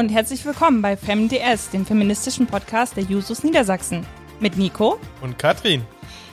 Hallo 0.00 0.08
und 0.08 0.14
herzlich 0.14 0.46
willkommen 0.46 0.80
bei 0.80 0.96
FemDS, 0.96 1.68
dem 1.72 1.84
feministischen 1.84 2.46
Podcast 2.46 2.96
der 2.96 3.04
Jusos 3.04 3.44
Niedersachsen. 3.44 4.06
Mit 4.40 4.56
Nico 4.56 4.98
und 5.20 5.38
Katrin. 5.38 5.82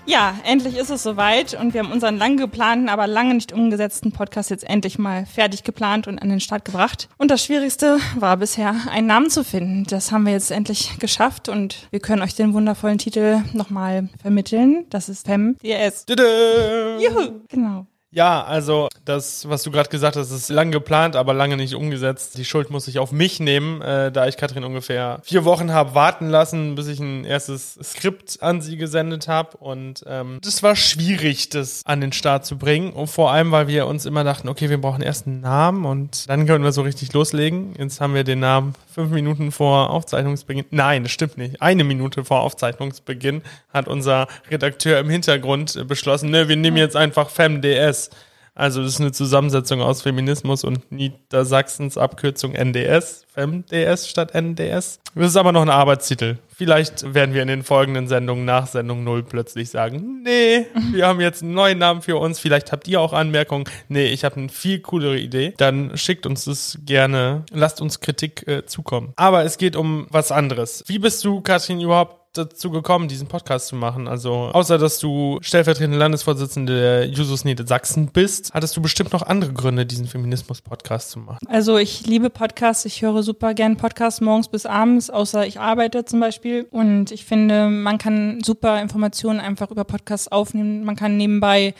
Ja, 0.05 0.35
endlich 0.45 0.77
ist 0.77 0.89
es 0.89 1.03
soweit 1.03 1.53
und 1.53 1.73
wir 1.73 1.83
haben 1.83 1.91
unseren 1.91 2.17
lang 2.17 2.37
geplanten, 2.37 2.87
aber 2.87 3.07
lange 3.07 3.33
nicht 3.33 3.51
umgesetzten 3.51 4.13
Podcast 4.13 4.51
jetzt 4.51 4.63
endlich 4.63 4.97
mal 4.97 5.25
fertig 5.25 5.65
geplant 5.65 6.07
und 6.07 6.17
an 6.17 6.29
den 6.29 6.39
Start 6.39 6.63
gebracht. 6.63 7.09
Und 7.17 7.29
das 7.29 7.43
Schwierigste 7.43 7.99
war 8.15 8.37
bisher, 8.37 8.73
einen 8.89 9.07
Namen 9.07 9.29
zu 9.29 9.43
finden. 9.43 9.83
Das 9.83 10.13
haben 10.13 10.25
wir 10.25 10.31
jetzt 10.31 10.51
endlich 10.51 10.97
geschafft 10.99 11.49
und 11.49 11.89
wir 11.91 11.99
können 11.99 12.21
euch 12.21 12.35
den 12.35 12.53
wundervollen 12.53 12.99
Titel 12.99 13.43
nochmal 13.51 14.07
vermitteln. 14.21 14.85
Das 14.89 15.09
ist 15.09 15.27
FemDS. 15.27 16.05
Juhu, 16.07 17.41
genau. 17.49 17.85
Ja, 18.09 18.41
also 18.45 18.87
das, 19.03 19.49
was 19.49 19.63
du 19.63 19.71
gerade 19.71 19.89
gesagt 19.89 20.15
hast, 20.15 20.31
ist 20.31 20.49
lang 20.49 20.71
geplant, 20.71 21.17
aber 21.17 21.33
lange 21.33 21.57
nicht 21.57 21.75
umgesetzt. 21.75 22.37
Die 22.37 22.45
Schuld 22.45 22.69
muss 22.69 22.87
ich 22.87 22.99
auf 22.99 23.11
mich 23.11 23.41
nehmen, 23.41 23.81
äh, 23.81 24.13
da 24.13 24.27
ich 24.27 24.37
Katrin 24.37 24.63
ungefähr 24.63 25.19
vier 25.23 25.43
Wochen 25.43 25.73
habe 25.73 25.93
warten 25.93 26.29
lassen, 26.29 26.75
bis 26.75 26.87
ich 26.87 27.01
ein 27.01 27.25
erstes 27.25 27.77
Skript 27.83 28.41
an 28.41 28.61
sie 28.61 28.77
gesendet 28.77 29.27
habe. 29.27 29.57
Und 29.57 30.05
ähm, 30.07 30.39
das 30.41 30.63
war 30.63 30.77
schwierig, 30.77 31.49
das 31.49 31.81
an 31.85 31.99
den 31.99 32.13
Start 32.13 32.45
zu 32.45 32.57
bringen. 32.57 32.93
Und 32.93 33.07
vor 33.07 33.31
allem, 33.31 33.51
weil 33.51 33.67
wir 33.67 33.87
uns 33.87 34.05
immer 34.05 34.23
dachten, 34.23 34.47
okay, 34.47 34.69
wir 34.69 34.79
brauchen 34.79 35.01
erst 35.01 35.27
einen 35.27 35.41
Namen 35.41 35.85
und 35.85 36.29
dann 36.29 36.45
können 36.47 36.63
wir 36.63 36.71
so 36.71 36.83
richtig 36.83 37.11
loslegen. 37.11 37.73
Jetzt 37.77 37.99
haben 37.99 38.13
wir 38.13 38.23
den 38.23 38.39
Namen 38.39 38.73
fünf 38.89 39.11
Minuten 39.11 39.51
vor 39.51 39.89
Aufzeichnungsbeginn. 39.89 40.65
Nein, 40.71 41.03
das 41.03 41.11
stimmt 41.11 41.37
nicht. 41.37 41.61
Eine 41.61 41.83
Minute 41.83 42.23
vor 42.23 42.39
Aufzeichnungsbeginn 42.39 43.41
hat 43.73 43.89
unser 43.89 44.27
Redakteur 44.49 44.99
im 44.99 45.09
Hintergrund 45.09 45.87
beschlossen, 45.87 46.31
ne, 46.31 46.47
wir 46.47 46.55
nehmen 46.55 46.77
jetzt 46.77 46.95
einfach 46.95 47.29
FemDS. 47.29 47.96
Also 48.57 48.81
das 48.81 48.93
ist 48.93 49.01
eine 49.01 49.11
Zusammensetzung 49.11 49.81
aus 49.81 50.01
Feminismus 50.01 50.63
und 50.63 50.91
Niedersachsens 50.91 51.95
Abkürzung 51.95 52.55
NDS, 52.55 53.27
FemDS 53.31 54.09
statt 54.09 54.33
NDS. 54.33 54.99
Das 55.13 55.27
ist 55.27 55.35
aber 55.35 55.51
noch 55.51 55.61
ein 55.61 55.69
Arbeitstitel. 55.69 56.37
Vielleicht 56.55 57.13
werden 57.13 57.35
wir 57.35 57.43
in 57.43 57.49
den 57.49 57.61
folgenden 57.61 58.07
Sendungen 58.07 58.45
nach 58.45 58.65
Sendung 58.65 59.03
0 59.03 59.21
plötzlich 59.21 59.69
sagen, 59.69 60.23
nee, 60.23 60.65
wir 60.91 61.05
haben 61.05 61.21
jetzt 61.21 61.43
einen 61.43 61.53
neuen 61.53 61.77
Namen 61.77 62.01
für 62.01 62.17
uns. 62.17 62.39
Vielleicht 62.39 62.71
habt 62.71 62.87
ihr 62.87 62.99
auch 62.99 63.13
Anmerkungen. 63.13 63.65
Nee, 63.89 64.07
ich 64.07 64.23
habe 64.25 64.37
eine 64.37 64.49
viel 64.49 64.79
coolere 64.79 65.19
Idee. 65.19 65.53
Dann 65.57 65.95
schickt 65.95 66.25
uns 66.25 66.45
das 66.45 66.79
gerne. 66.83 67.45
Lasst 67.51 67.79
uns 67.79 67.99
Kritik 67.99 68.47
äh, 68.47 68.65
zukommen. 68.65 69.13
Aber 69.17 69.43
es 69.43 69.59
geht 69.59 69.75
um 69.75 70.07
was 70.09 70.31
anderes. 70.31 70.83
Wie 70.87 70.97
bist 70.97 71.23
du, 71.23 71.41
Katrin, 71.41 71.79
überhaupt 71.79 72.26
dazu 72.37 72.69
gekommen, 72.69 73.07
diesen 73.07 73.27
Podcast 73.27 73.67
zu 73.67 73.75
machen? 73.75 74.07
Also, 74.07 74.51
außer 74.53 74.77
dass 74.77 74.99
du 74.99 75.39
stellvertretende 75.41 75.97
Landesvorsitzende 75.97 76.79
der 76.79 77.07
Jusos 77.07 77.43
Sachsen 77.65 78.07
bist, 78.07 78.53
hattest 78.53 78.77
du 78.77 78.81
bestimmt 78.81 79.13
noch 79.13 79.23
andere 79.23 79.53
Gründe, 79.53 79.85
diesen 79.85 80.07
Feminismus-Podcast 80.07 81.11
zu 81.11 81.19
machen. 81.19 81.39
Also, 81.47 81.77
ich 81.77 82.05
liebe 82.05 82.29
Podcasts. 82.29 82.85
Ich 82.85 83.01
höre 83.01 83.23
super 83.23 83.53
gern 83.53 83.77
Podcasts 83.77 84.21
morgens 84.21 84.47
bis 84.47 84.65
abends, 84.65 85.09
außer 85.09 85.45
ich 85.47 85.59
arbeite 85.59 86.05
zum 86.05 86.19
Beispiel. 86.19 86.67
Und 86.69 87.11
ich 87.11 87.25
finde, 87.25 87.69
man 87.69 87.97
kann 87.97 88.39
super 88.43 88.81
Informationen 88.81 89.39
einfach 89.39 89.71
über 89.71 89.83
Podcasts 89.83 90.27
aufnehmen. 90.27 90.83
Man 90.83 90.95
kann 90.95 91.17
nebenbei 91.17 91.73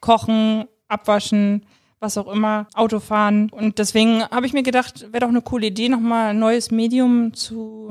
kochen, 0.00 0.66
abwaschen, 0.88 1.64
was 2.02 2.18
auch 2.18 2.30
immer, 2.30 2.66
Autofahren. 2.74 3.48
Und 3.50 3.78
deswegen 3.78 4.22
habe 4.24 4.44
ich 4.44 4.52
mir 4.52 4.62
gedacht, 4.62 5.06
wäre 5.12 5.20
doch 5.20 5.28
eine 5.28 5.40
coole 5.40 5.68
Idee, 5.68 5.88
nochmal 5.88 6.30
ein 6.30 6.38
neues 6.38 6.70
Medium 6.70 7.32
zu 7.32 7.90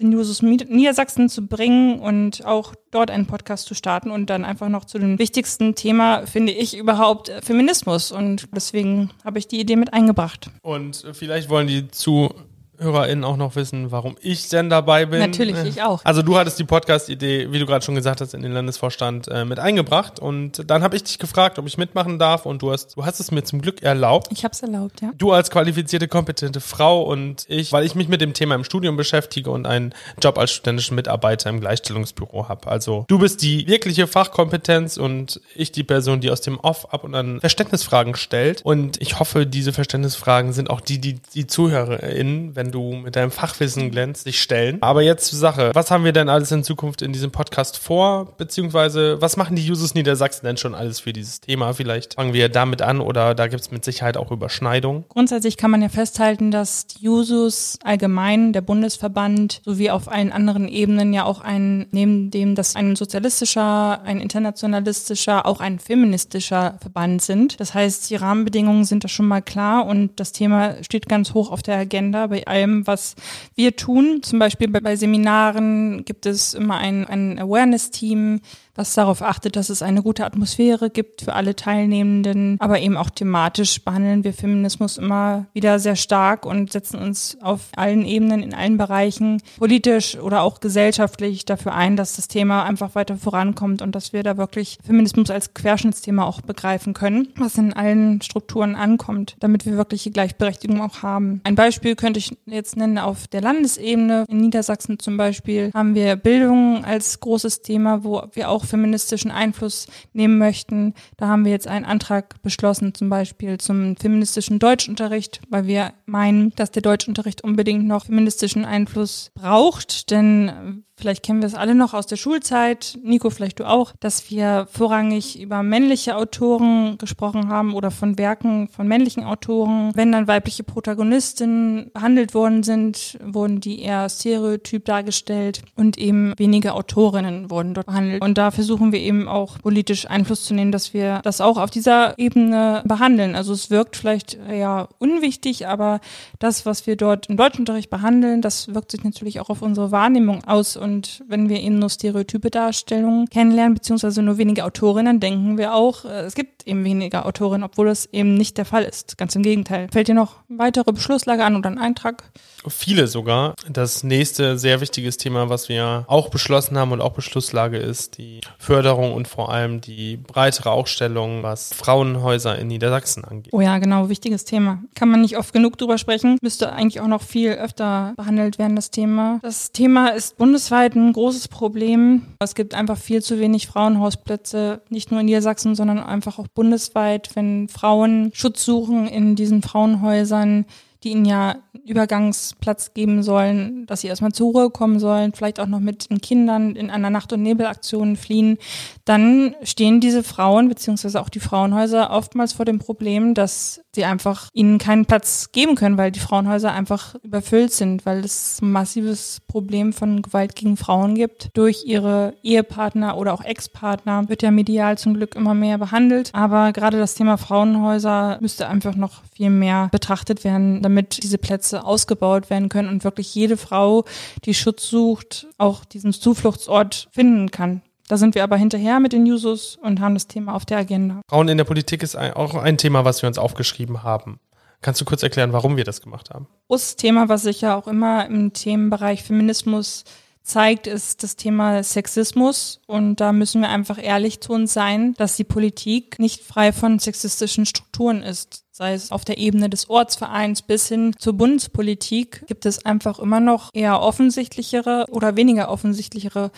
den 0.00 0.12
Jusos 0.12 0.42
Niedersachsen 0.42 1.28
zu 1.28 1.46
bringen 1.46 2.00
und 2.00 2.44
auch 2.44 2.74
dort 2.90 3.10
einen 3.10 3.26
Podcast 3.26 3.66
zu 3.66 3.74
starten 3.74 4.10
und 4.10 4.30
dann 4.30 4.44
einfach 4.44 4.68
noch 4.68 4.84
zu 4.84 4.98
dem 4.98 5.18
wichtigsten 5.18 5.74
Thema, 5.74 6.26
finde 6.26 6.52
ich, 6.52 6.76
überhaupt 6.76 7.28
äh, 7.28 7.42
Feminismus. 7.42 8.10
Und 8.12 8.48
deswegen 8.54 9.10
habe 9.24 9.38
ich 9.38 9.46
die 9.46 9.60
Idee 9.60 9.76
mit 9.76 9.92
eingebracht. 9.92 10.50
Und 10.62 11.04
vielleicht 11.12 11.48
wollen 11.48 11.66
die 11.66 11.88
zu 11.88 12.34
HörerInnen 12.80 13.24
auch 13.24 13.36
noch 13.36 13.56
wissen, 13.56 13.90
warum 13.90 14.16
ich 14.20 14.48
denn 14.48 14.70
dabei 14.70 15.06
bin. 15.06 15.20
Natürlich, 15.20 15.56
ich 15.64 15.82
auch. 15.82 16.04
Also 16.04 16.22
du 16.22 16.36
hattest 16.36 16.58
die 16.58 16.64
Podcast-Idee, 16.64 17.52
wie 17.52 17.58
du 17.58 17.66
gerade 17.66 17.84
schon 17.84 17.94
gesagt 17.94 18.20
hast, 18.20 18.34
in 18.34 18.42
den 18.42 18.52
Landesvorstand 18.52 19.28
äh, 19.28 19.44
mit 19.44 19.58
eingebracht 19.58 20.18
und 20.18 20.68
dann 20.70 20.82
habe 20.82 20.96
ich 20.96 21.04
dich 21.04 21.18
gefragt, 21.18 21.58
ob 21.58 21.66
ich 21.66 21.78
mitmachen 21.78 22.18
darf 22.18 22.46
und 22.46 22.62
du 22.62 22.72
hast, 22.72 22.96
du 22.96 23.04
hast 23.04 23.20
es 23.20 23.30
mir 23.30 23.44
zum 23.44 23.60
Glück 23.60 23.82
erlaubt. 23.82 24.28
Ich 24.32 24.44
habe 24.44 24.52
es 24.52 24.62
erlaubt, 24.62 25.00
ja. 25.00 25.12
Du 25.16 25.32
als 25.32 25.50
qualifizierte, 25.50 26.08
kompetente 26.08 26.60
Frau 26.60 27.02
und 27.02 27.44
ich, 27.48 27.72
weil 27.72 27.84
ich 27.84 27.94
mich 27.94 28.08
mit 28.08 28.20
dem 28.20 28.32
Thema 28.32 28.54
im 28.54 28.64
Studium 28.64 28.96
beschäftige 28.96 29.50
und 29.50 29.66
einen 29.66 29.94
Job 30.22 30.38
als 30.38 30.52
studentischen 30.52 30.94
Mitarbeiter 30.96 31.50
im 31.50 31.60
Gleichstellungsbüro 31.60 32.48
habe. 32.48 32.68
Also 32.68 33.04
du 33.08 33.18
bist 33.18 33.42
die 33.42 33.66
wirkliche 33.66 34.06
Fachkompetenz 34.06 34.96
und 34.96 35.40
ich 35.54 35.72
die 35.72 35.84
Person, 35.84 36.20
die 36.20 36.30
aus 36.30 36.40
dem 36.40 36.58
Off 36.58 36.92
ab 36.92 37.04
und 37.04 37.14
an 37.14 37.40
Verständnisfragen 37.40 38.16
stellt 38.16 38.62
und 38.62 39.00
ich 39.00 39.20
hoffe, 39.20 39.46
diese 39.46 39.72
Verständnisfragen 39.72 40.52
sind 40.52 40.70
auch 40.70 40.80
die, 40.80 40.98
die 40.98 41.20
die 41.34 41.46
ZuhörerInnen, 41.46 42.56
wenn 42.56 42.69
du 42.70 42.94
mit 42.94 43.16
deinem 43.16 43.30
Fachwissen 43.30 43.90
glänzt, 43.90 44.26
dich 44.26 44.40
stellen. 44.40 44.78
Aber 44.80 45.02
jetzt 45.02 45.26
zur 45.26 45.38
Sache. 45.38 45.70
Was 45.74 45.90
haben 45.90 46.04
wir 46.04 46.12
denn 46.12 46.28
alles 46.28 46.50
in 46.52 46.64
Zukunft 46.64 47.02
in 47.02 47.12
diesem 47.12 47.30
Podcast 47.30 47.78
vor? 47.78 48.34
Beziehungsweise, 48.36 49.20
was 49.20 49.36
machen 49.36 49.56
die 49.56 49.70
Users 49.70 49.94
Niedersachsen 49.94 50.46
denn 50.46 50.56
schon 50.56 50.74
alles 50.74 51.00
für 51.00 51.12
dieses 51.12 51.40
Thema? 51.40 51.72
Vielleicht 51.72 52.14
fangen 52.14 52.32
wir 52.32 52.48
damit 52.48 52.82
an 52.82 53.00
oder 53.00 53.34
da 53.34 53.46
gibt 53.46 53.62
es 53.62 53.70
mit 53.70 53.84
Sicherheit 53.84 54.16
auch 54.16 54.30
Überschneidungen. 54.30 55.04
Grundsätzlich 55.08 55.56
kann 55.56 55.70
man 55.70 55.82
ja 55.82 55.88
festhalten, 55.88 56.50
dass 56.50 56.86
die 56.86 57.04
Jusos 57.04 57.78
allgemein, 57.82 58.52
der 58.52 58.60
Bundesverband, 58.60 59.62
sowie 59.64 59.90
auf 59.90 60.10
allen 60.10 60.32
anderen 60.32 60.68
Ebenen 60.68 61.12
ja 61.12 61.24
auch 61.24 61.40
ein, 61.40 61.86
neben 61.90 62.30
dem, 62.30 62.54
dass 62.54 62.76
ein 62.76 62.96
sozialistischer, 62.96 64.02
ein 64.02 64.20
internationalistischer, 64.20 65.46
auch 65.46 65.60
ein 65.60 65.78
feministischer 65.78 66.78
Verband 66.80 67.22
sind. 67.22 67.58
Das 67.60 67.74
heißt, 67.74 68.10
die 68.10 68.16
Rahmenbedingungen 68.16 68.84
sind 68.84 69.04
da 69.04 69.08
schon 69.08 69.26
mal 69.26 69.40
klar 69.40 69.86
und 69.86 70.20
das 70.20 70.32
Thema 70.32 70.82
steht 70.82 71.08
ganz 71.08 71.34
hoch 71.34 71.50
auf 71.50 71.62
der 71.62 71.76
Agenda 71.76 72.26
bei 72.26 72.46
allen 72.46 72.59
allem, 72.60 72.86
was 72.86 73.14
wir 73.54 73.76
tun. 73.76 74.22
Zum 74.22 74.38
Beispiel 74.38 74.68
bei, 74.68 74.96
Seminaren 74.96 76.04
gibt 76.04 76.26
es 76.26 76.54
immer 76.54 76.76
ein, 76.78 77.06
ein 77.06 77.38
Awareness-Team, 77.38 78.40
was 78.74 78.94
darauf 78.94 79.20
achtet, 79.20 79.56
dass 79.56 79.68
es 79.68 79.82
eine 79.82 80.02
gute 80.02 80.24
Atmosphäre 80.24 80.88
gibt 80.90 81.22
für 81.22 81.34
alle 81.34 81.54
Teilnehmenden. 81.54 82.56
Aber 82.60 82.80
eben 82.80 82.96
auch 82.96 83.10
thematisch 83.10 83.84
behandeln 83.84 84.24
wir 84.24 84.32
Feminismus 84.32 84.96
immer 84.96 85.46
wieder 85.52 85.78
sehr 85.78 85.96
stark 85.96 86.46
und 86.46 86.72
setzen 86.72 86.98
uns 86.98 87.36
auf 87.42 87.60
allen 87.76 88.06
Ebenen, 88.06 88.42
in 88.42 88.54
allen 88.54 88.78
Bereichen, 88.78 89.42
politisch 89.58 90.16
oder 90.16 90.42
auch 90.42 90.60
gesellschaftlich 90.60 91.44
dafür 91.44 91.74
ein, 91.74 91.96
dass 91.96 92.16
das 92.16 92.28
Thema 92.28 92.64
einfach 92.64 92.94
weiter 92.94 93.16
vorankommt 93.16 93.82
und 93.82 93.94
dass 93.94 94.12
wir 94.12 94.22
da 94.22 94.36
wirklich 94.38 94.78
Feminismus 94.84 95.30
als 95.30 95.52
Querschnittsthema 95.52 96.24
auch 96.24 96.40
begreifen 96.40 96.94
können, 96.94 97.28
was 97.36 97.58
in 97.58 97.72
allen 97.72 98.22
Strukturen 98.22 98.76
ankommt, 98.76 99.36
damit 99.40 99.66
wir 99.66 99.76
wirklich 99.76 100.04
die 100.04 100.12
Gleichberechtigung 100.12 100.80
auch 100.80 101.02
haben. 101.02 101.40
Ein 101.44 101.54
Beispiel 101.54 101.96
könnte 101.96 102.18
ich 102.18 102.36
jetzt 102.52 102.76
nennen 102.76 102.98
auf 102.98 103.28
der 103.28 103.40
Landesebene. 103.40 104.24
In 104.28 104.38
Niedersachsen 104.38 104.98
zum 104.98 105.16
Beispiel 105.16 105.70
haben 105.74 105.94
wir 105.94 106.16
Bildung 106.16 106.84
als 106.84 107.20
großes 107.20 107.62
Thema, 107.62 108.04
wo 108.04 108.22
wir 108.32 108.50
auch 108.50 108.64
feministischen 108.64 109.30
Einfluss 109.30 109.86
nehmen 110.12 110.38
möchten. 110.38 110.94
Da 111.16 111.28
haben 111.28 111.44
wir 111.44 111.52
jetzt 111.52 111.68
einen 111.68 111.84
Antrag 111.84 112.40
beschlossen, 112.42 112.94
zum 112.94 113.08
Beispiel 113.08 113.58
zum 113.58 113.96
feministischen 113.96 114.58
Deutschunterricht, 114.58 115.40
weil 115.48 115.66
wir 115.66 115.92
meinen, 116.06 116.50
dass 116.56 116.70
der 116.70 116.82
Deutschunterricht 116.82 117.42
unbedingt 117.42 117.86
noch 117.86 118.06
feministischen 118.06 118.64
Einfluss 118.64 119.30
braucht, 119.34 120.10
denn 120.10 120.84
vielleicht 121.00 121.24
kennen 121.24 121.40
wir 121.40 121.46
es 121.46 121.54
alle 121.54 121.74
noch 121.74 121.94
aus 121.94 122.06
der 122.06 122.16
Schulzeit, 122.16 122.98
Nico, 123.02 123.30
vielleicht 123.30 123.58
du 123.58 123.64
auch, 123.64 123.92
dass 124.00 124.30
wir 124.30 124.68
vorrangig 124.70 125.40
über 125.40 125.62
männliche 125.62 126.16
Autoren 126.16 126.98
gesprochen 126.98 127.48
haben 127.48 127.74
oder 127.74 127.90
von 127.90 128.18
Werken 128.18 128.68
von 128.68 128.86
männlichen 128.86 129.24
Autoren. 129.24 129.92
Wenn 129.94 130.12
dann 130.12 130.28
weibliche 130.28 130.62
Protagonistinnen 130.62 131.90
behandelt 131.92 132.34
worden 132.34 132.62
sind, 132.62 133.18
wurden 133.24 133.60
die 133.60 133.80
eher 133.80 134.08
stereotyp 134.08 134.84
dargestellt 134.84 135.62
und 135.76 135.98
eben 135.98 136.34
wenige 136.36 136.74
Autorinnen 136.74 137.50
wurden 137.50 137.74
dort 137.74 137.86
behandelt. 137.86 138.22
Und 138.22 138.36
da 138.36 138.50
versuchen 138.50 138.92
wir 138.92 139.00
eben 139.00 139.28
auch 139.28 139.58
politisch 139.58 140.08
Einfluss 140.08 140.44
zu 140.44 140.54
nehmen, 140.54 140.72
dass 140.72 140.92
wir 140.92 141.20
das 141.22 141.40
auch 141.40 141.56
auf 141.56 141.70
dieser 141.70 142.18
Ebene 142.18 142.82
behandeln. 142.84 143.34
Also 143.34 143.52
es 143.52 143.70
wirkt 143.70 143.96
vielleicht 143.96 144.38
ja 144.50 144.88
unwichtig, 144.98 145.66
aber 145.66 146.00
das, 146.38 146.66
was 146.66 146.86
wir 146.86 146.96
dort 146.96 147.26
im 147.28 147.36
Deutschunterricht 147.36 147.90
behandeln, 147.90 148.42
das 148.42 148.74
wirkt 148.74 148.90
sich 148.90 149.04
natürlich 149.04 149.40
auch 149.40 149.48
auf 149.48 149.62
unsere 149.62 149.90
Wahrnehmung 149.92 150.44
aus 150.44 150.76
und 150.76 150.89
und 150.90 151.22
wenn 151.28 151.48
wir 151.48 151.60
eben 151.60 151.78
nur 151.78 151.88
stereotype 151.88 152.50
Darstellungen 152.50 153.28
kennenlernen, 153.28 153.74
beziehungsweise 153.74 154.22
nur 154.22 154.38
wenige 154.38 154.64
Autorinnen, 154.64 155.20
denken 155.20 155.56
wir 155.56 155.74
auch, 155.74 156.04
äh, 156.04 156.22
es 156.22 156.34
gibt 156.34 156.66
eben 156.66 156.84
weniger 156.84 157.26
Autorinnen, 157.26 157.62
obwohl 157.64 157.86
das 157.86 158.06
eben 158.06 158.34
nicht 158.34 158.58
der 158.58 158.64
Fall 158.64 158.82
ist. 158.82 159.16
Ganz 159.16 159.36
im 159.36 159.42
Gegenteil. 159.42 159.88
Fällt 159.92 160.08
dir 160.08 160.14
noch 160.14 160.36
weitere 160.48 160.92
Beschlusslage 160.92 161.44
an 161.44 161.56
oder 161.56 161.70
ein 161.70 161.78
Eintrag? 161.78 162.24
Viele 162.68 163.06
sogar. 163.06 163.54
Das 163.70 164.02
nächste 164.02 164.58
sehr 164.58 164.80
wichtiges 164.80 165.16
Thema, 165.16 165.48
was 165.48 165.68
wir 165.68 166.04
auch 166.08 166.28
beschlossen 166.28 166.76
haben 166.76 166.92
und 166.92 167.00
auch 167.00 167.12
Beschlusslage 167.12 167.78
ist, 167.78 168.18
die 168.18 168.40
Förderung 168.58 169.14
und 169.14 169.28
vor 169.28 169.52
allem 169.52 169.80
die 169.80 170.16
breitere 170.16 170.70
Aufstellung, 170.70 171.42
was 171.42 171.72
Frauenhäuser 171.72 172.58
in 172.58 172.66
Niedersachsen 172.66 173.24
angeht. 173.24 173.52
Oh 173.52 173.60
ja, 173.60 173.78
genau, 173.78 174.08
wichtiges 174.08 174.44
Thema. 174.44 174.82
Kann 174.94 175.08
man 175.08 175.22
nicht 175.22 175.38
oft 175.38 175.52
genug 175.52 175.78
drüber 175.78 175.98
sprechen. 175.98 176.36
Müsste 176.42 176.72
eigentlich 176.72 177.00
auch 177.00 177.06
noch 177.06 177.22
viel 177.22 177.52
öfter 177.52 178.12
behandelt 178.16 178.58
werden, 178.58 178.76
das 178.76 178.90
Thema. 178.90 179.38
Das 179.42 179.72
Thema 179.72 180.08
ist 180.08 180.36
bundesweit 180.36 180.79
ein 180.86 181.12
großes 181.12 181.48
Problem. 181.48 182.22
Es 182.38 182.54
gibt 182.54 182.74
einfach 182.74 182.98
viel 182.98 183.22
zu 183.22 183.38
wenig 183.38 183.66
Frauenhausplätze, 183.66 184.82
nicht 184.88 185.10
nur 185.10 185.20
in 185.20 185.26
Niedersachsen, 185.26 185.74
sondern 185.74 185.98
einfach 185.98 186.38
auch 186.38 186.48
bundesweit, 186.48 187.30
wenn 187.34 187.68
Frauen 187.68 188.30
Schutz 188.34 188.64
suchen 188.64 189.06
in 189.06 189.36
diesen 189.36 189.62
Frauenhäusern 189.62 190.66
die 191.02 191.10
ihnen 191.10 191.24
ja 191.24 191.56
Übergangsplatz 191.86 192.92
geben 192.94 193.22
sollen, 193.22 193.86
dass 193.86 194.02
sie 194.02 194.08
erstmal 194.08 194.32
zur 194.32 194.52
Ruhe 194.52 194.70
kommen 194.70 194.98
sollen, 194.98 195.32
vielleicht 195.32 195.60
auch 195.60 195.66
noch 195.66 195.80
mit 195.80 196.10
den 196.10 196.20
Kindern 196.20 196.76
in 196.76 196.90
einer 196.90 197.10
Nacht- 197.10 197.32
und 197.32 197.42
Nebelaktion 197.42 198.16
fliehen, 198.16 198.58
dann 199.04 199.54
stehen 199.62 200.00
diese 200.00 200.22
Frauen 200.22 200.68
beziehungsweise 200.68 201.20
auch 201.20 201.28
die 201.28 201.40
Frauenhäuser 201.40 202.10
oftmals 202.10 202.52
vor 202.52 202.64
dem 202.64 202.78
Problem, 202.78 203.34
dass 203.34 203.80
sie 203.94 204.04
einfach 204.04 204.48
ihnen 204.52 204.78
keinen 204.78 205.06
Platz 205.06 205.50
geben 205.52 205.74
können, 205.74 205.98
weil 205.98 206.12
die 206.12 206.20
Frauenhäuser 206.20 206.72
einfach 206.72 207.16
überfüllt 207.22 207.72
sind, 207.72 208.06
weil 208.06 208.20
es 208.20 208.60
ein 208.62 208.70
massives 208.70 209.40
Problem 209.48 209.92
von 209.92 210.22
Gewalt 210.22 210.54
gegen 210.54 210.76
Frauen 210.76 211.14
gibt. 211.14 211.50
Durch 211.54 211.84
ihre 211.84 212.34
Ehepartner 212.42 213.16
oder 213.18 213.32
auch 213.34 213.44
Ex-Partner 213.44 214.28
wird 214.28 214.42
ja 214.42 214.50
medial 214.50 214.96
zum 214.98 215.14
Glück 215.14 215.34
immer 215.34 215.54
mehr 215.54 215.78
behandelt. 215.78 216.30
Aber 216.32 216.72
gerade 216.72 216.98
das 216.98 217.14
Thema 217.14 217.36
Frauenhäuser 217.36 218.38
müsste 218.40 218.68
einfach 218.68 218.94
noch 218.94 219.22
viel 219.34 219.50
mehr 219.50 219.88
betrachtet 219.90 220.44
werden, 220.44 220.82
damit 220.90 221.22
diese 221.22 221.38
Plätze 221.38 221.84
ausgebaut 221.84 222.50
werden 222.50 222.68
können 222.68 222.88
und 222.88 223.04
wirklich 223.04 223.34
jede 223.34 223.56
Frau, 223.56 224.04
die 224.44 224.54
Schutz 224.54 224.88
sucht, 224.88 225.46
auch 225.56 225.84
diesen 225.84 226.12
Zufluchtsort 226.12 227.08
finden 227.12 227.50
kann. 227.50 227.82
Da 228.08 228.16
sind 228.16 228.34
wir 228.34 228.42
aber 228.42 228.56
hinterher 228.56 228.98
mit 228.98 229.12
den 229.12 229.24
Jusos 229.24 229.78
und 229.80 230.00
haben 230.00 230.14
das 230.14 230.26
Thema 230.26 230.54
auf 230.54 230.64
der 230.64 230.78
Agenda. 230.78 231.22
Frauen 231.28 231.48
in 231.48 231.58
der 231.58 231.64
Politik 231.64 232.02
ist 232.02 232.16
auch 232.16 232.56
ein 232.56 232.76
Thema, 232.76 233.04
was 233.04 233.22
wir 233.22 233.28
uns 233.28 233.38
aufgeschrieben 233.38 234.02
haben. 234.02 234.40
Kannst 234.82 235.00
du 235.00 235.04
kurz 235.04 235.22
erklären, 235.22 235.52
warum 235.52 235.76
wir 235.76 235.84
das 235.84 236.00
gemacht 236.00 236.30
haben? 236.30 236.48
Das 236.68 236.96
Thema, 236.96 237.28
was 237.28 237.42
sich 237.42 237.60
ja 237.60 237.76
auch 237.76 237.86
immer 237.86 238.26
im 238.26 238.52
Themenbereich 238.52 239.22
Feminismus 239.22 240.04
zeigt, 240.42 240.86
ist 240.86 241.22
das 241.22 241.36
Thema 241.36 241.82
Sexismus. 241.82 242.80
Und 242.86 243.16
da 243.16 243.32
müssen 243.32 243.62
wir 243.62 243.68
einfach 243.68 244.02
ehrlich 244.02 244.40
zu 244.40 244.52
uns 244.52 244.72
sein, 244.72 245.14
dass 245.14 245.36
die 245.36 245.44
Politik 245.44 246.18
nicht 246.18 246.42
frei 246.42 246.72
von 246.72 246.98
sexistischen 246.98 247.66
Strukturen 247.66 248.22
ist. 248.22 248.64
Sei 248.70 248.94
es 248.94 249.12
auf 249.12 249.24
der 249.24 249.38
Ebene 249.38 249.68
des 249.68 249.90
Ortsvereins 249.90 250.62
bis 250.62 250.88
hin 250.88 251.14
zur 251.18 251.34
Bundespolitik 251.34 252.46
gibt 252.46 252.64
es 252.64 252.86
einfach 252.86 253.18
immer 253.18 253.40
noch 253.40 253.68
eher 253.74 254.00
offensichtlichere 254.00 255.06
oder 255.10 255.36
weniger 255.36 255.70
offensichtlichere 255.70 256.50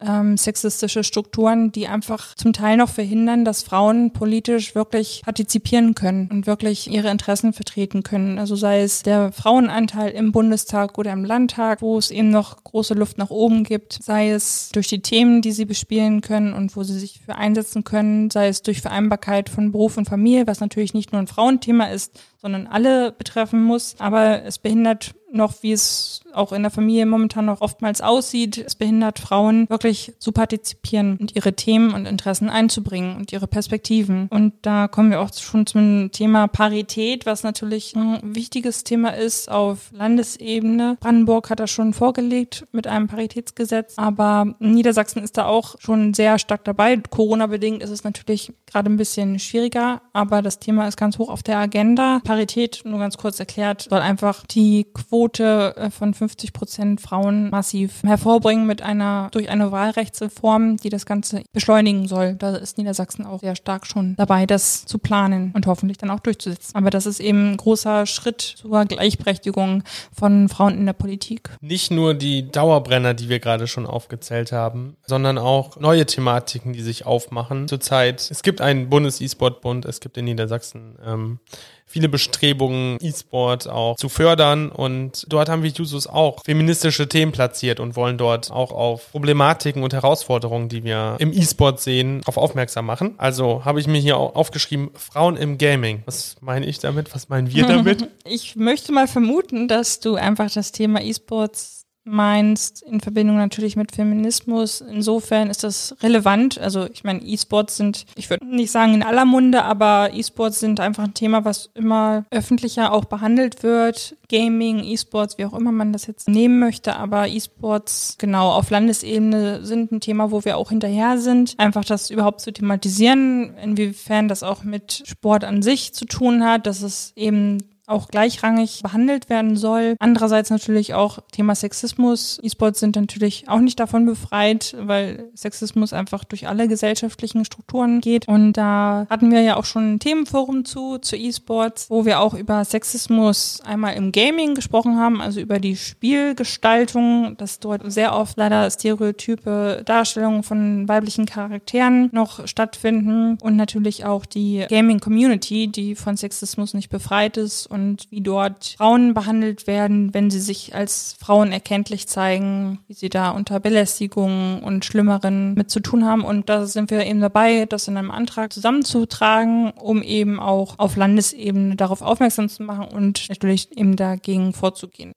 ähm, 0.00 0.36
sexistische 0.36 1.02
Strukturen, 1.02 1.72
die 1.72 1.88
einfach 1.88 2.34
zum 2.36 2.52
Teil 2.52 2.76
noch 2.76 2.88
verhindern, 2.88 3.44
dass 3.44 3.62
Frauen 3.62 4.12
politisch 4.12 4.74
wirklich 4.74 5.22
partizipieren 5.24 5.94
können 5.94 6.28
und 6.30 6.46
wirklich 6.46 6.90
ihre 6.90 7.10
Interessen 7.10 7.52
vertreten 7.52 8.04
können. 8.04 8.38
Also 8.38 8.54
sei 8.54 8.82
es 8.82 9.02
der 9.02 9.32
Frauenanteil 9.32 10.10
im 10.10 10.30
Bundestag 10.30 10.98
oder 10.98 11.12
im 11.12 11.24
Landtag, 11.24 11.82
wo 11.82 11.98
es 11.98 12.10
eben 12.10 12.30
noch 12.30 12.62
große 12.62 12.94
Luft 12.94 13.18
nach 13.18 13.30
oben 13.30 13.64
gibt, 13.64 13.92
sei 13.92 14.30
es 14.30 14.70
durch 14.72 14.86
die 14.86 15.02
Themen, 15.02 15.42
die 15.42 15.52
sie 15.52 15.64
bespielen 15.64 16.20
können 16.20 16.52
und 16.52 16.76
wo 16.76 16.84
sie 16.84 16.98
sich 16.98 17.20
für 17.24 17.34
einsetzen 17.34 17.82
können, 17.82 18.30
sei 18.30 18.48
es 18.48 18.62
durch 18.62 18.80
Vereinbarkeit 18.80 19.48
von 19.48 19.72
Beruf 19.72 19.96
und 19.96 20.08
Familie, 20.08 20.46
was 20.46 20.60
natürlich 20.60 20.94
nicht 20.94 21.12
nur 21.12 21.20
ein 21.20 21.26
Frauenthema 21.26 21.86
ist, 21.86 22.20
sondern 22.40 22.68
alle 22.68 23.10
betreffen 23.10 23.64
muss. 23.64 23.96
Aber 23.98 24.44
es 24.44 24.58
behindert 24.58 25.14
noch, 25.32 25.62
wie 25.62 25.72
es 25.72 26.20
auch 26.32 26.52
in 26.52 26.62
der 26.62 26.70
Familie 26.70 27.06
momentan 27.06 27.46
noch 27.46 27.60
oftmals 27.60 28.00
aussieht. 28.00 28.58
Es 28.58 28.74
behindert 28.74 29.18
Frauen 29.18 29.68
wirklich 29.68 30.14
zu 30.18 30.32
partizipieren 30.32 31.16
und 31.16 31.34
ihre 31.34 31.52
Themen 31.54 31.92
und 31.92 32.06
Interessen 32.06 32.48
einzubringen 32.48 33.16
und 33.16 33.32
ihre 33.32 33.46
Perspektiven. 33.46 34.28
Und 34.30 34.54
da 34.62 34.88
kommen 34.88 35.10
wir 35.10 35.20
auch 35.20 35.32
schon 35.32 35.66
zum 35.66 36.10
Thema 36.12 36.46
Parität, 36.46 37.26
was 37.26 37.42
natürlich 37.42 37.94
ein 37.96 38.20
wichtiges 38.22 38.84
Thema 38.84 39.10
ist 39.10 39.50
auf 39.50 39.90
Landesebene. 39.92 40.96
Brandenburg 41.00 41.50
hat 41.50 41.60
das 41.60 41.70
schon 41.70 41.92
vorgelegt 41.92 42.66
mit 42.72 42.86
einem 42.86 43.06
Paritätsgesetz, 43.06 43.94
aber 43.96 44.54
Niedersachsen 44.58 45.22
ist 45.22 45.36
da 45.36 45.46
auch 45.46 45.76
schon 45.78 46.14
sehr 46.14 46.38
stark 46.38 46.64
dabei. 46.64 46.96
Corona-bedingt 46.96 47.82
ist 47.82 47.90
es 47.90 48.04
natürlich 48.04 48.52
gerade 48.66 48.90
ein 48.90 48.96
bisschen 48.96 49.38
schwieriger, 49.38 50.02
aber 50.12 50.42
das 50.42 50.58
Thema 50.58 50.88
ist 50.88 50.96
ganz 50.96 51.18
hoch 51.18 51.28
auf 51.28 51.42
der 51.42 51.58
Agenda. 51.58 52.20
Parität, 52.24 52.82
nur 52.84 52.98
ganz 52.98 53.16
kurz 53.16 53.40
erklärt, 53.40 53.86
soll 53.88 54.00
einfach 54.00 54.46
die 54.46 54.86
Quote 54.92 55.17
äh, 55.26 55.90
von 55.90 56.14
50 56.14 56.52
Prozent 56.52 57.00
Frauen 57.00 57.50
massiv 57.50 58.02
hervorbringen 58.02 58.66
mit 58.66 58.82
einer, 58.82 59.28
durch 59.32 59.48
eine 59.48 59.72
Wahlrechtsreform, 59.72 60.76
die 60.76 60.88
das 60.88 61.06
Ganze 61.06 61.42
beschleunigen 61.52 62.08
soll. 62.08 62.34
Da 62.34 62.56
ist 62.56 62.78
Niedersachsen 62.78 63.26
auch 63.26 63.40
sehr 63.40 63.56
stark 63.56 63.86
schon 63.86 64.14
dabei, 64.16 64.46
das 64.46 64.84
zu 64.86 64.98
planen 64.98 65.52
und 65.54 65.66
hoffentlich 65.66 65.98
dann 65.98 66.10
auch 66.10 66.20
durchzusetzen. 66.20 66.76
Aber 66.76 66.90
das 66.90 67.06
ist 67.06 67.20
eben 67.20 67.52
ein 67.52 67.56
großer 67.56 68.06
Schritt 68.06 68.40
zur 68.40 68.84
Gleichberechtigung 68.84 69.82
von 70.12 70.48
Frauen 70.48 70.78
in 70.78 70.86
der 70.86 70.92
Politik. 70.92 71.50
Nicht 71.60 71.90
nur 71.90 72.14
die 72.14 72.50
Dauerbrenner, 72.50 73.14
die 73.14 73.28
wir 73.28 73.40
gerade 73.40 73.66
schon 73.66 73.86
aufgezählt 73.86 74.52
haben, 74.52 74.96
sondern 75.06 75.38
auch 75.38 75.76
neue 75.78 76.06
Thematiken, 76.06 76.72
die 76.72 76.82
sich 76.82 77.06
aufmachen 77.06 77.68
zurzeit. 77.68 78.28
Es 78.30 78.42
gibt 78.42 78.60
einen 78.60 78.88
Bundes-E-Sport-Bund, 78.88 79.84
es 79.84 80.00
gibt 80.00 80.16
in 80.16 80.26
Niedersachsen 80.26 80.98
ähm, 81.04 81.40
viele 81.88 82.08
Bestrebungen, 82.08 82.98
E-Sport 83.00 83.68
auch 83.68 83.96
zu 83.96 84.08
fördern. 84.08 84.68
Und 84.70 85.26
dort 85.28 85.48
haben 85.48 85.62
wir 85.62 85.70
Jusos 85.70 86.06
auch 86.06 86.44
feministische 86.44 87.08
Themen 87.08 87.32
platziert 87.32 87.80
und 87.80 87.96
wollen 87.96 88.18
dort 88.18 88.50
auch 88.50 88.72
auf 88.72 89.10
Problematiken 89.10 89.82
und 89.82 89.92
Herausforderungen, 89.92 90.68
die 90.68 90.84
wir 90.84 91.16
im 91.18 91.32
E-Sport 91.32 91.80
sehen, 91.80 92.20
auf 92.26 92.36
aufmerksam 92.36 92.86
machen. 92.86 93.14
Also 93.18 93.64
habe 93.64 93.80
ich 93.80 93.86
mir 93.86 94.00
hier 94.00 94.16
aufgeschrieben, 94.16 94.90
Frauen 94.94 95.36
im 95.36 95.58
Gaming. 95.58 96.02
Was 96.06 96.36
meine 96.40 96.66
ich 96.66 96.78
damit? 96.78 97.14
Was 97.14 97.28
meinen 97.28 97.52
wir 97.52 97.66
damit? 97.66 98.08
ich 98.24 98.56
möchte 98.56 98.92
mal 98.92 99.08
vermuten, 99.08 99.68
dass 99.68 100.00
du 100.00 100.14
einfach 100.14 100.50
das 100.50 100.72
Thema 100.72 101.00
E-Sports 101.02 101.77
meinst, 102.08 102.82
in 102.82 103.00
Verbindung 103.00 103.36
natürlich 103.36 103.76
mit 103.76 103.92
Feminismus. 103.92 104.80
Insofern 104.80 105.50
ist 105.50 105.64
das 105.64 105.94
relevant. 106.02 106.58
Also 106.58 106.86
ich 106.92 107.04
meine, 107.04 107.20
E-Sports 107.20 107.76
sind, 107.76 108.06
ich 108.16 108.30
würde 108.30 108.46
nicht 108.46 108.70
sagen 108.70 108.94
in 108.94 109.02
aller 109.02 109.24
Munde, 109.24 109.62
aber 109.62 110.10
E-Sports 110.12 110.60
sind 110.60 110.80
einfach 110.80 111.04
ein 111.04 111.14
Thema, 111.14 111.44
was 111.44 111.70
immer 111.74 112.24
öffentlicher 112.30 112.92
auch 112.92 113.04
behandelt 113.04 113.62
wird. 113.62 114.16
Gaming, 114.28 114.84
E-Sports, 114.84 115.38
wie 115.38 115.46
auch 115.46 115.54
immer 115.54 115.72
man 115.72 115.92
das 115.92 116.06
jetzt 116.06 116.28
nehmen 116.28 116.58
möchte, 116.58 116.96
aber 116.96 117.28
E-Sports 117.28 118.16
genau 118.18 118.50
auf 118.50 118.70
Landesebene 118.70 119.64
sind 119.64 119.92
ein 119.92 120.00
Thema, 120.00 120.30
wo 120.30 120.44
wir 120.44 120.56
auch 120.56 120.68
hinterher 120.68 121.18
sind. 121.18 121.54
Einfach 121.58 121.84
das 121.84 122.10
überhaupt 122.10 122.40
zu 122.40 122.52
thematisieren, 122.52 123.56
inwiefern 123.62 124.28
das 124.28 124.42
auch 124.42 124.64
mit 124.64 125.02
Sport 125.06 125.44
an 125.44 125.62
sich 125.62 125.94
zu 125.94 126.04
tun 126.04 126.44
hat, 126.44 126.66
dass 126.66 126.82
es 126.82 127.12
eben 127.16 127.62
auch 127.88 128.08
gleichrangig 128.08 128.82
behandelt 128.82 129.28
werden 129.30 129.56
soll. 129.56 129.96
Andererseits 129.98 130.50
natürlich 130.50 130.94
auch 130.94 131.18
Thema 131.32 131.54
Sexismus. 131.54 132.38
E-Sports 132.42 132.80
sind 132.80 132.96
natürlich 132.96 133.48
auch 133.48 133.60
nicht 133.60 133.80
davon 133.80 134.04
befreit, 134.04 134.76
weil 134.78 135.30
Sexismus 135.34 135.92
einfach 135.92 136.24
durch 136.24 136.46
alle 136.48 136.68
gesellschaftlichen 136.68 137.44
Strukturen 137.44 138.00
geht. 138.00 138.28
Und 138.28 138.52
da 138.52 139.06
hatten 139.08 139.30
wir 139.30 139.40
ja 139.40 139.56
auch 139.56 139.64
schon 139.64 139.94
ein 139.94 139.98
Themenforum 140.00 140.64
zu, 140.64 140.98
zu 140.98 141.16
E-Sports, 141.16 141.88
wo 141.88 142.04
wir 142.04 142.20
auch 142.20 142.34
über 142.34 142.64
Sexismus 142.64 143.60
einmal 143.64 143.94
im 143.94 144.12
Gaming 144.12 144.54
gesprochen 144.54 144.96
haben, 144.98 145.20
also 145.20 145.40
über 145.40 145.58
die 145.58 145.76
Spielgestaltung, 145.76 147.36
dass 147.38 147.60
dort 147.60 147.90
sehr 147.90 148.14
oft 148.14 148.36
leider 148.36 148.70
stereotype 148.70 149.82
Darstellungen 149.84 150.42
von 150.42 150.88
weiblichen 150.88 151.24
Charakteren 151.26 152.10
noch 152.12 152.46
stattfinden 152.46 153.38
und 153.40 153.56
natürlich 153.56 154.04
auch 154.04 154.26
die 154.26 154.66
Gaming-Community, 154.68 155.68
die 155.68 155.94
von 155.94 156.16
Sexismus 156.16 156.74
nicht 156.74 156.90
befreit 156.90 157.36
ist 157.36 157.66
und 157.66 157.77
wie 158.10 158.20
dort 158.20 158.74
Frauen 158.76 159.14
behandelt 159.14 159.66
werden, 159.66 160.14
wenn 160.14 160.30
sie 160.30 160.40
sich 160.40 160.74
als 160.74 161.16
Frauen 161.18 161.52
erkenntlich 161.52 162.06
zeigen, 162.08 162.78
wie 162.86 162.94
sie 162.94 163.08
da 163.08 163.30
unter 163.30 163.60
Belästigungen 163.60 164.62
und 164.62 164.84
Schlimmeren 164.84 165.54
mit 165.54 165.70
zu 165.70 165.80
tun 165.80 166.04
haben. 166.04 166.24
Und 166.24 166.48
da 166.48 166.66
sind 166.66 166.90
wir 166.90 167.06
eben 167.06 167.20
dabei, 167.20 167.66
das 167.66 167.88
in 167.88 167.96
einem 167.96 168.10
Antrag 168.10 168.52
zusammenzutragen, 168.52 169.70
um 169.72 170.02
eben 170.02 170.40
auch 170.40 170.78
auf 170.78 170.96
Landesebene 170.96 171.76
darauf 171.76 172.02
aufmerksam 172.02 172.48
zu 172.48 172.62
machen 172.62 172.88
und 172.88 173.28
natürlich 173.28 173.76
eben 173.76 173.96
dagegen 173.96 174.52
vorzugehen. 174.52 175.12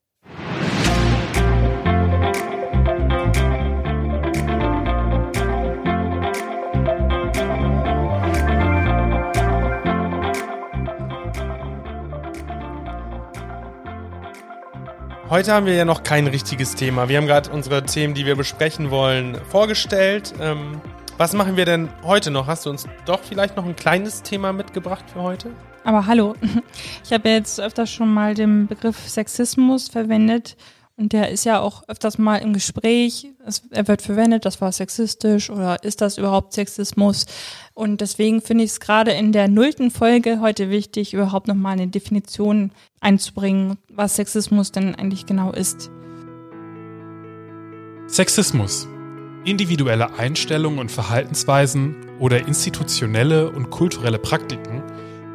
Heute 15.32 15.54
haben 15.54 15.66
wir 15.66 15.76
ja 15.76 15.86
noch 15.86 16.04
kein 16.04 16.28
richtiges 16.28 16.76
Thema. 16.76 17.08
Wir 17.08 17.16
haben 17.16 17.26
gerade 17.26 17.52
unsere 17.52 17.84
Themen, 17.84 18.14
die 18.14 18.26
wir 18.26 18.36
besprechen 18.36 18.92
wollen, 18.92 19.38
vorgestellt. 19.50 20.34
Ähm, 20.42 20.82
was 21.18 21.32
machen 21.32 21.56
wir 21.56 21.64
denn 21.64 21.88
heute 22.04 22.32
noch? 22.32 22.48
Hast 22.48 22.66
du 22.66 22.70
uns 22.70 22.86
doch 23.06 23.22
vielleicht 23.24 23.56
noch 23.56 23.64
ein 23.64 23.78
kleines 23.78 24.24
Thema 24.24 24.52
mitgebracht 24.52 25.06
für 25.10 25.22
heute? 25.22 25.52
Aber 25.86 26.06
hallo, 26.06 26.36
ich 27.06 27.14
habe 27.14 27.30
jetzt 27.30 27.62
öfters 27.62 27.90
schon 27.90 28.14
mal 28.14 28.34
den 28.34 28.68
Begriff 28.68 29.08
Sexismus 29.08 29.88
verwendet 29.88 30.58
und 31.02 31.14
der 31.14 31.30
ist 31.30 31.46
ja 31.46 31.60
auch 31.60 31.82
öfters 31.88 32.20
mal 32.20 32.38
im 32.38 32.54
Gespräch. 32.54 33.28
Es, 33.44 33.64
er 33.72 33.88
wird 33.88 34.04
verwendet, 34.04 34.46
das 34.46 34.62
war 34.62 34.72
sexistisch 34.72 35.50
oder 35.50 35.84
ist 35.84 36.00
das 36.00 36.20
überhaupt 36.20 36.54
Sexismus? 36.54 37.26
Und 37.74 38.02
deswegen 38.02 38.40
finde 38.40 38.66
ich 38.66 38.70
es 38.70 38.80
gerade 38.80 39.10
in 39.10 39.32
der 39.32 39.48
nullten 39.48 39.90
Folge 39.90 40.42
heute 40.42 40.70
wichtig, 40.70 41.16
überhaupt 41.16 41.48
nochmal 41.48 41.74
eine 41.74 41.88
Definition 41.88 42.72
einzubringen, 43.00 43.78
was 43.90 44.16
Sexismus 44.16 44.72
denn 44.72 44.94
eigentlich 44.94 45.26
genau 45.26 45.52
ist. 45.52 45.90
Sexismus. 48.06 48.88
Individuelle 49.44 50.14
Einstellungen 50.20 50.78
und 50.78 50.92
Verhaltensweisen 50.92 51.96
oder 52.20 52.46
institutionelle 52.48 53.50
und 53.50 53.72
kulturelle 53.72 54.20
Praktiken, 54.20 54.84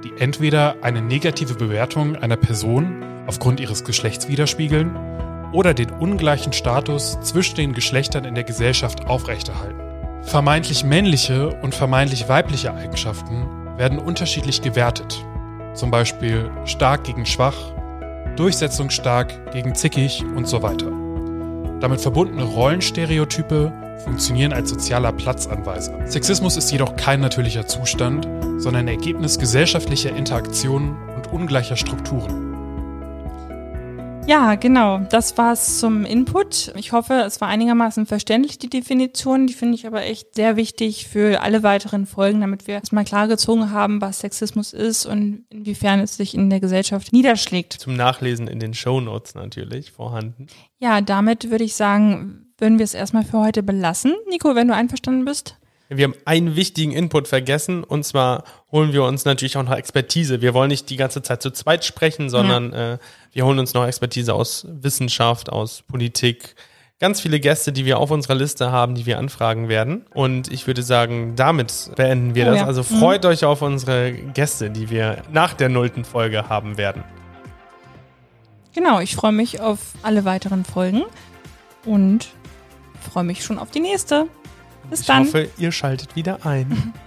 die 0.04 0.12
entweder 0.16 0.76
eine 0.82 1.02
negative 1.02 1.54
Bewertung 1.54 2.14
einer 2.14 2.36
Person 2.36 3.02
aufgrund 3.26 3.58
ihres 3.58 3.82
Geschlechts 3.82 4.28
widerspiegeln 4.28 4.94
oder 5.52 5.74
den 5.74 5.90
ungleichen 5.90 6.52
Status 6.52 7.18
zwischen 7.22 7.56
den 7.56 7.72
Geschlechtern 7.72 8.24
in 8.24 8.34
der 8.34 8.44
Gesellschaft 8.44 9.06
aufrechterhalten. 9.06 9.80
Vermeintlich 10.22 10.84
männliche 10.84 11.50
und 11.62 11.74
vermeintlich 11.74 12.28
weibliche 12.28 12.74
Eigenschaften 12.74 13.46
werden 13.76 13.98
unterschiedlich 13.98 14.62
gewertet, 14.62 15.24
zum 15.74 15.90
Beispiel 15.90 16.50
stark 16.64 17.04
gegen 17.04 17.26
schwach, 17.26 17.56
durchsetzungsstark 18.36 19.52
gegen 19.52 19.74
zickig 19.74 20.24
und 20.34 20.48
so 20.48 20.62
weiter. 20.62 20.90
Damit 21.80 22.00
verbundene 22.00 22.42
Rollenstereotype 22.42 23.72
funktionieren 24.02 24.52
als 24.52 24.70
sozialer 24.70 25.12
Platzanweiser. 25.12 26.06
Sexismus 26.06 26.56
ist 26.56 26.70
jedoch 26.70 26.96
kein 26.96 27.20
natürlicher 27.20 27.66
Zustand, 27.66 28.26
sondern 28.58 28.88
Ergebnis 28.88 29.38
gesellschaftlicher 29.38 30.14
Interaktionen 30.14 30.96
und 31.14 31.32
ungleicher 31.32 31.76
Strukturen. 31.76 32.45
Ja, 34.26 34.56
genau. 34.56 34.98
Das 34.98 35.38
war's 35.38 35.78
zum 35.78 36.04
Input. 36.04 36.72
Ich 36.76 36.90
hoffe, 36.90 37.14
es 37.24 37.40
war 37.40 37.46
einigermaßen 37.46 38.06
verständlich, 38.06 38.58
die 38.58 38.68
Definition. 38.68 39.46
Die 39.46 39.54
finde 39.54 39.76
ich 39.76 39.86
aber 39.86 40.02
echt 40.02 40.34
sehr 40.34 40.56
wichtig 40.56 41.06
für 41.06 41.42
alle 41.42 41.62
weiteren 41.62 42.06
Folgen, 42.06 42.40
damit 42.40 42.66
wir 42.66 42.74
erstmal 42.74 43.04
klar 43.04 43.28
gezogen 43.28 43.70
haben, 43.70 44.00
was 44.00 44.18
Sexismus 44.18 44.72
ist 44.72 45.06
und 45.06 45.44
inwiefern 45.48 46.00
es 46.00 46.16
sich 46.16 46.34
in 46.34 46.50
der 46.50 46.58
Gesellschaft 46.58 47.12
niederschlägt. 47.12 47.74
Zum 47.74 47.94
Nachlesen 47.94 48.48
in 48.48 48.58
den 48.58 48.74
Show 48.74 49.00
Notes 49.00 49.36
natürlich 49.36 49.92
vorhanden. 49.92 50.48
Ja, 50.80 51.00
damit 51.00 51.50
würde 51.52 51.64
ich 51.64 51.76
sagen, 51.76 52.52
würden 52.58 52.78
wir 52.78 52.84
es 52.84 52.94
erstmal 52.94 53.24
für 53.24 53.38
heute 53.38 53.62
belassen. 53.62 54.12
Nico, 54.28 54.56
wenn 54.56 54.66
du 54.66 54.74
einverstanden 54.74 55.24
bist. 55.24 55.56
Wir 55.88 56.04
haben 56.04 56.14
einen 56.24 56.56
wichtigen 56.56 56.92
Input 56.92 57.28
vergessen 57.28 57.84
und 57.84 58.04
zwar 58.04 58.42
holen 58.72 58.92
wir 58.92 59.04
uns 59.04 59.24
natürlich 59.24 59.56
auch 59.56 59.62
noch 59.62 59.76
Expertise. 59.76 60.40
Wir 60.40 60.52
wollen 60.52 60.68
nicht 60.68 60.90
die 60.90 60.96
ganze 60.96 61.22
Zeit 61.22 61.42
zu 61.42 61.52
zweit 61.52 61.84
sprechen, 61.84 62.28
sondern 62.28 62.72
ja. 62.72 62.94
äh, 62.94 62.98
wir 63.32 63.46
holen 63.46 63.60
uns 63.60 63.72
noch 63.72 63.86
Expertise 63.86 64.34
aus 64.34 64.66
Wissenschaft, 64.68 65.50
aus 65.50 65.82
Politik. 65.82 66.56
Ganz 66.98 67.20
viele 67.20 67.38
Gäste, 67.38 67.72
die 67.72 67.84
wir 67.84 67.98
auf 67.98 68.10
unserer 68.10 68.34
Liste 68.34 68.72
haben, 68.72 68.96
die 68.96 69.06
wir 69.06 69.18
anfragen 69.18 69.68
werden. 69.68 70.06
Und 70.12 70.50
ich 70.50 70.66
würde 70.66 70.82
sagen, 70.82 71.36
damit 71.36 71.90
beenden 71.94 72.34
wir 72.34 72.46
oh, 72.46 72.50
das. 72.50 72.60
Ja. 72.60 72.66
Also 72.66 72.80
mhm. 72.82 72.98
freut 72.98 73.22
mhm. 73.22 73.30
euch 73.30 73.44
auf 73.44 73.62
unsere 73.62 74.12
Gäste, 74.12 74.70
die 74.70 74.90
wir 74.90 75.22
nach 75.30 75.54
der 75.54 75.68
nullten 75.68 76.04
Folge 76.04 76.48
haben 76.48 76.78
werden. 76.78 77.04
Genau, 78.74 78.98
ich 79.00 79.14
freue 79.14 79.32
mich 79.32 79.60
auf 79.60 79.78
alle 80.02 80.24
weiteren 80.24 80.64
Folgen 80.64 81.04
und 81.84 82.28
freue 83.12 83.24
mich 83.24 83.44
schon 83.44 83.58
auf 83.58 83.70
die 83.70 83.80
nächste. 83.80 84.26
Bis 84.90 85.00
ich 85.00 85.06
dann. 85.06 85.22
Ich 85.22 85.28
hoffe, 85.28 85.48
ihr 85.58 85.72
schaltet 85.72 86.16
wieder 86.16 86.44
ein. 86.44 86.92